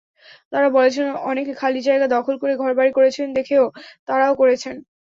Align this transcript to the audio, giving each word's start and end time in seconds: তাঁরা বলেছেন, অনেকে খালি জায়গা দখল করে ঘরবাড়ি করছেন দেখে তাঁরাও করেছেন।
তাঁরা 0.51 0.69
বলেছেন, 0.77 1.07
অনেকে 1.29 1.53
খালি 1.61 1.79
জায়গা 1.87 2.07
দখল 2.15 2.35
করে 2.41 2.53
ঘরবাড়ি 2.61 2.91
করছেন 2.97 3.27
দেখে 3.37 3.55
তাঁরাও 4.07 4.33
করেছেন। 4.41 4.75